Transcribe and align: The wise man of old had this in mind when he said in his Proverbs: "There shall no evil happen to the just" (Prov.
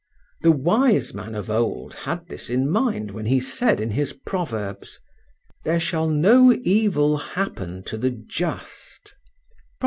The 0.41 0.51
wise 0.51 1.13
man 1.13 1.35
of 1.35 1.47
old 1.51 1.93
had 1.93 2.25
this 2.27 2.49
in 2.49 2.71
mind 2.71 3.11
when 3.11 3.27
he 3.27 3.39
said 3.39 3.79
in 3.79 3.91
his 3.91 4.13
Proverbs: 4.13 4.99
"There 5.63 5.79
shall 5.79 6.07
no 6.09 6.51
evil 6.63 7.17
happen 7.17 7.83
to 7.83 7.99
the 7.99 8.09
just" 8.09 9.03
(Prov. 9.03 9.15